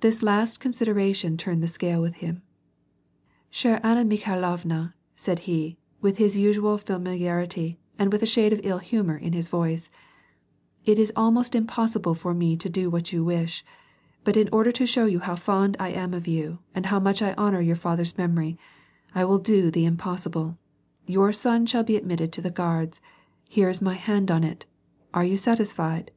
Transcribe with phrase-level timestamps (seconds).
[0.00, 2.42] This last consideration turned the scale with him.
[3.50, 8.52] '^ Ch^e Anna MikhailoTna," said he, with his usual familiar ity and with a shade
[8.52, 9.90] of ill humor in his yoice:^<
[10.84, 13.64] It is almost impossible for me to do what you wish;
[14.22, 17.22] but in order to show you how fond I au^ of you, and how much
[17.22, 18.58] I honor your ^U^her's memory,
[19.14, 20.58] I will do the impossible;
[21.06, 23.00] your son shall be admitted to the Guards,
[23.48, 24.66] here is my hand on it.
[25.14, 26.08] Are you sat isfied